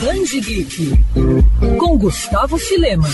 Band 0.00 0.40
Geek 0.40 0.92
com 1.78 1.96
Gustavo 1.96 2.58
Filema. 2.58 3.08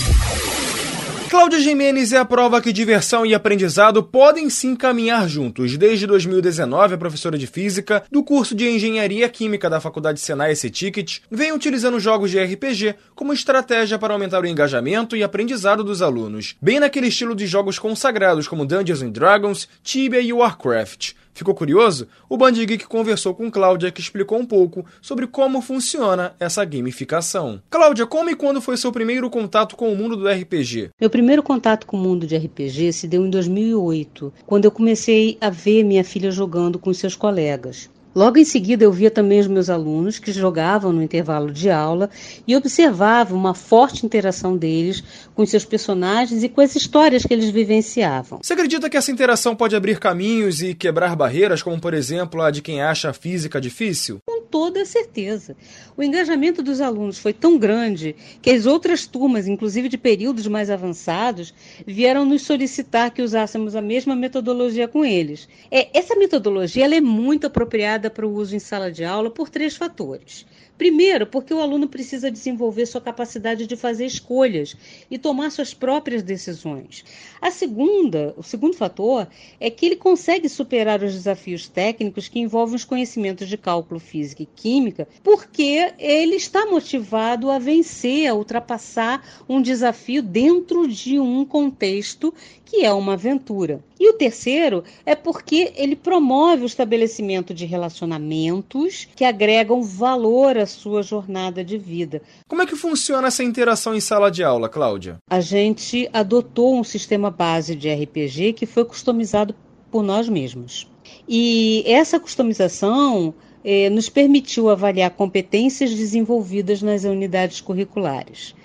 Cláudia 1.29 1.59
Jimenez 1.59 2.11
é 2.11 2.17
a 2.17 2.25
prova 2.25 2.61
que 2.61 2.73
diversão 2.73 3.25
e 3.25 3.33
aprendizado 3.33 4.03
podem 4.03 4.49
sim 4.49 4.75
caminhar 4.75 5.27
juntos. 5.29 5.77
Desde 5.77 6.05
2019, 6.05 6.95
a 6.95 6.97
professora 6.97 7.37
de 7.37 7.47
física 7.47 8.03
do 8.11 8.23
curso 8.23 8.53
de 8.53 8.67
Engenharia 8.67 9.29
Química 9.29 9.69
da 9.69 9.79
Faculdade 9.79 10.19
Senai 10.19 10.53
Ticket 10.55 11.19
vem 11.31 11.53
utilizando 11.53 11.99
jogos 11.99 12.29
de 12.29 12.43
RPG 12.43 12.95
como 13.15 13.33
estratégia 13.33 13.97
para 13.97 14.13
aumentar 14.13 14.43
o 14.43 14.47
engajamento 14.47 15.15
e 15.15 15.23
aprendizado 15.23 15.83
dos 15.83 16.01
alunos, 16.01 16.55
bem 16.61 16.79
naquele 16.79 17.07
estilo 17.07 17.33
de 17.33 17.47
jogos 17.47 17.79
consagrados 17.79 18.47
como 18.47 18.65
Dungeons 18.65 19.01
and 19.01 19.11
Dragons, 19.11 19.69
Tibia 19.83 20.19
e 20.19 20.33
Warcraft. 20.33 21.13
Ficou 21.33 21.55
curioso? 21.55 22.07
O 22.29 22.37
Band 22.37 22.51
Geek 22.51 22.85
conversou 22.87 23.33
com 23.33 23.49
Cláudia, 23.49 23.91
que 23.91 24.01
explicou 24.01 24.39
um 24.39 24.45
pouco 24.45 24.85
sobre 25.01 25.25
como 25.25 25.61
funciona 25.61 26.35
essa 26.39 26.63
gamificação. 26.63 27.61
Cláudia, 27.69 28.05
como 28.05 28.29
e 28.29 28.35
quando 28.35 28.61
foi 28.61 28.77
seu 28.77 28.91
primeiro 28.91 29.29
contato 29.29 29.75
com 29.75 29.91
o 29.91 29.95
mundo 29.95 30.15
do 30.15 30.27
RPG? 30.27 30.91
Meu 31.01 31.09
primeiro 31.09 31.41
contato 31.41 31.87
com 31.87 31.97
o 31.97 31.99
mundo 31.99 32.27
de 32.27 32.37
RPG 32.37 32.93
se 32.93 33.07
deu 33.07 33.25
em 33.25 33.29
2008, 33.29 34.31
quando 34.45 34.65
eu 34.65 34.71
comecei 34.71 35.37
a 35.41 35.49
ver 35.49 35.83
minha 35.83 36.03
filha 36.03 36.29
jogando 36.29 36.77
com 36.77 36.93
seus 36.93 37.15
colegas. 37.15 37.89
Logo 38.15 38.37
em 38.37 38.45
seguida, 38.45 38.83
eu 38.83 38.91
via 38.91 39.09
também 39.09 39.39
os 39.39 39.47
meus 39.47 39.69
alunos 39.69 40.19
que 40.19 40.31
jogavam 40.31 40.91
no 40.91 41.01
intervalo 41.01 41.51
de 41.51 41.69
aula 41.69 42.09
e 42.47 42.55
observava 42.55 43.33
uma 43.33 43.55
forte 43.55 44.05
interação 44.05 44.55
deles 44.55 45.03
com 45.33 45.45
seus 45.45 45.65
personagens 45.65 46.43
e 46.43 46.49
com 46.49 46.61
as 46.61 46.75
histórias 46.75 47.25
que 47.25 47.33
eles 47.33 47.49
vivenciavam. 47.49 48.39
Você 48.41 48.53
acredita 48.53 48.89
que 48.89 48.97
essa 48.97 49.11
interação 49.11 49.55
pode 49.55 49.75
abrir 49.75 49.99
caminhos 49.99 50.61
e 50.61 50.75
quebrar 50.75 51.15
barreiras, 51.15 51.63
como 51.63 51.79
por 51.79 51.93
exemplo 51.93 52.41
a 52.41 52.51
de 52.51 52.61
quem 52.61 52.81
acha 52.81 53.09
a 53.09 53.13
física 53.13 53.59
difícil? 53.59 54.19
Toda 54.53 54.85
certeza. 54.85 55.57
O 55.97 56.03
engajamento 56.03 56.61
dos 56.61 56.79
alunos 56.79 57.17
foi 57.17 57.33
tão 57.33 57.57
grande 57.57 58.15
que 58.39 58.51
as 58.51 58.67
outras 58.67 59.07
turmas, 59.07 59.47
inclusive 59.47 59.89
de 59.89 59.97
períodos 59.97 60.45
mais 60.45 60.69
avançados, 60.69 61.51
vieram 61.87 62.23
nos 62.23 62.43
solicitar 62.43 63.09
que 63.09 63.23
usássemos 63.23 63.75
a 63.75 63.81
mesma 63.81 64.15
metodologia 64.15 64.87
com 64.87 65.03
eles. 65.03 65.49
É, 65.71 65.89
essa 65.97 66.15
metodologia 66.15 66.85
é 66.85 67.01
muito 67.01 67.47
apropriada 67.47 68.11
para 68.11 68.27
o 68.27 68.31
uso 68.31 68.55
em 68.55 68.59
sala 68.59 68.91
de 68.91 69.03
aula 69.03 69.31
por 69.31 69.49
três 69.49 69.75
fatores. 69.75 70.45
Primeiro, 70.77 71.27
porque 71.27 71.53
o 71.53 71.61
aluno 71.61 71.87
precisa 71.87 72.31
desenvolver 72.31 72.87
sua 72.87 72.99
capacidade 72.99 73.67
de 73.67 73.75
fazer 73.75 74.05
escolhas 74.05 74.75
e 75.09 75.19
tomar 75.19 75.51
suas 75.51 75.73
próprias 75.73 76.23
decisões. 76.23 77.05
A 77.39 77.51
segunda, 77.51 78.33
o 78.35 78.43
segundo 78.43 78.75
fator 78.75 79.27
é 79.59 79.69
que 79.69 79.85
ele 79.85 79.95
consegue 79.95 80.49
superar 80.49 81.03
os 81.03 81.13
desafios 81.13 81.69
técnicos 81.69 82.27
que 82.27 82.39
envolvem 82.39 82.75
os 82.75 82.83
conhecimentos 82.83 83.47
de 83.47 83.57
cálculo 83.57 83.99
física 84.43 84.43
e 84.43 84.45
química, 84.45 85.07
porque 85.23 85.93
ele 85.97 86.35
está 86.35 86.65
motivado 86.65 87.49
a 87.49 87.57
vencer, 87.57 88.27
a 88.27 88.33
ultrapassar 88.33 89.23
um 89.47 89.61
desafio 89.61 90.21
dentro 90.21 90.87
de 90.87 91.19
um 91.19 91.45
contexto 91.45 92.33
que 92.65 92.83
é 92.83 92.91
uma 92.91 93.13
aventura. 93.13 93.83
E 93.99 94.09
o 94.09 94.13
terceiro 94.13 94.83
é 95.05 95.15
porque 95.15 95.71
ele 95.75 95.95
promove 95.95 96.63
o 96.63 96.65
estabelecimento 96.65 97.53
de 97.53 97.65
relacionamentos 97.65 99.07
que 99.15 99.23
agregam 99.23 99.83
valor 99.83 100.57
à 100.57 100.65
sua 100.65 101.03
jornada 101.03 101.63
de 101.63 101.77
vida. 101.77 102.21
Como 102.47 102.61
é 102.61 102.65
que 102.65 102.75
funciona 102.75 103.27
essa 103.27 103.43
interação 103.43 103.95
em 103.95 103.99
sala 103.99 104.31
de 104.31 104.43
aula, 104.43 104.67
Cláudia? 104.67 105.17
A 105.29 105.39
gente 105.39 106.09
adotou 106.11 106.75
um 106.75 106.83
sistema 106.83 107.29
base 107.29 107.75
de 107.75 107.93
RPG 107.93 108.53
que 108.53 108.65
foi 108.65 108.83
customizado 108.83 109.55
por 109.91 110.01
nós 110.01 110.27
mesmos. 110.27 110.91
E 111.27 111.83
essa 111.85 112.19
customização 112.19 113.33
eh, 113.63 113.89
nos 113.89 114.09
permitiu 114.09 114.69
avaliar 114.69 115.11
competências 115.11 115.93
desenvolvidas 115.93 116.81
nas 116.81 117.03
unidades 117.03 117.61
curriculares. 117.61 118.55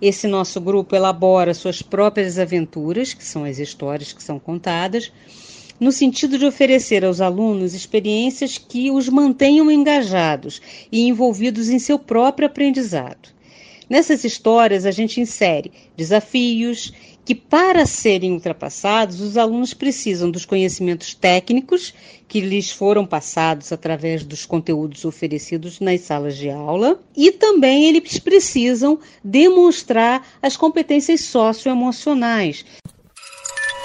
Esse 0.00 0.26
nosso 0.26 0.60
grupo 0.60 0.94
elabora 0.94 1.54
suas 1.54 1.80
próprias 1.80 2.38
aventuras, 2.38 3.14
que 3.14 3.24
são 3.24 3.44
as 3.44 3.58
histórias 3.58 4.12
que 4.12 4.22
são 4.22 4.38
contadas, 4.38 5.10
no 5.80 5.92
sentido 5.92 6.38
de 6.38 6.46
oferecer 6.46 7.04
aos 7.04 7.20
alunos 7.20 7.74
experiências 7.74 8.58
que 8.58 8.90
os 8.90 9.08
mantenham 9.08 9.70
engajados 9.70 10.60
e 10.90 11.06
envolvidos 11.06 11.68
em 11.68 11.78
seu 11.78 11.98
próprio 11.98 12.46
aprendizado. 12.46 13.35
Nessas 13.88 14.24
histórias, 14.24 14.84
a 14.84 14.90
gente 14.90 15.20
insere 15.20 15.70
desafios 15.96 16.92
que, 17.24 17.34
para 17.34 17.86
serem 17.86 18.32
ultrapassados, 18.32 19.20
os 19.20 19.36
alunos 19.36 19.74
precisam 19.74 20.30
dos 20.30 20.44
conhecimentos 20.44 21.14
técnicos 21.14 21.94
que 22.28 22.40
lhes 22.40 22.70
foram 22.70 23.06
passados 23.06 23.72
através 23.72 24.24
dos 24.24 24.44
conteúdos 24.44 25.04
oferecidos 25.04 25.78
nas 25.80 26.00
salas 26.00 26.36
de 26.36 26.50
aula 26.50 27.00
e 27.16 27.30
também 27.30 27.86
eles 27.86 28.18
precisam 28.18 28.98
demonstrar 29.22 30.26
as 30.42 30.56
competências 30.56 31.22
socioemocionais. 31.22 32.64